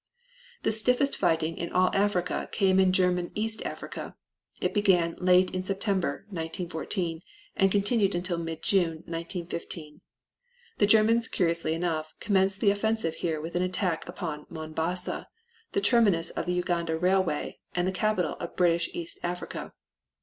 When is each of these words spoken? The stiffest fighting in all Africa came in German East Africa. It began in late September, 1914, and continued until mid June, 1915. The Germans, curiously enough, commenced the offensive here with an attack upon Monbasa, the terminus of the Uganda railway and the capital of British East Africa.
The 0.63 0.71
stiffest 0.71 1.15
fighting 1.15 1.55
in 1.59 1.71
all 1.71 1.91
Africa 1.93 2.49
came 2.51 2.79
in 2.79 2.91
German 2.91 3.29
East 3.35 3.61
Africa. 3.63 4.15
It 4.59 4.73
began 4.73 5.13
in 5.13 5.23
late 5.23 5.63
September, 5.63 6.25
1914, 6.29 7.21
and 7.55 7.71
continued 7.71 8.15
until 8.15 8.39
mid 8.39 8.63
June, 8.63 9.03
1915. 9.05 10.01
The 10.79 10.87
Germans, 10.87 11.27
curiously 11.27 11.75
enough, 11.75 12.15
commenced 12.19 12.61
the 12.61 12.71
offensive 12.71 13.13
here 13.17 13.39
with 13.39 13.55
an 13.55 13.61
attack 13.61 14.09
upon 14.09 14.47
Monbasa, 14.49 15.27
the 15.73 15.81
terminus 15.81 16.31
of 16.31 16.47
the 16.47 16.53
Uganda 16.53 16.97
railway 16.97 17.59
and 17.75 17.87
the 17.87 17.91
capital 17.91 18.33
of 18.39 18.55
British 18.55 18.89
East 18.93 19.19
Africa. 19.21 19.71